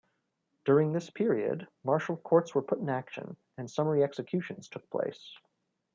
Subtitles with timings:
[0.65, 5.37] During this period martial courts were put in action and summary executions took place.